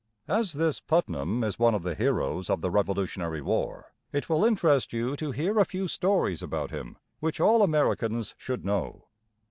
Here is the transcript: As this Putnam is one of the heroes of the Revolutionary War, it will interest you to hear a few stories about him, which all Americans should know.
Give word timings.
As 0.27 0.53
this 0.53 0.79
Putnam 0.79 1.43
is 1.43 1.59
one 1.59 1.75
of 1.75 1.83
the 1.83 1.93
heroes 1.93 2.49
of 2.49 2.61
the 2.61 2.71
Revolutionary 2.71 3.39
War, 3.39 3.93
it 4.11 4.27
will 4.29 4.43
interest 4.43 4.93
you 4.93 5.15
to 5.17 5.29
hear 5.29 5.59
a 5.59 5.63
few 5.63 5.87
stories 5.87 6.41
about 6.41 6.71
him, 6.71 6.97
which 7.19 7.39
all 7.39 7.61
Americans 7.61 8.33
should 8.39 8.65
know. 8.65 9.05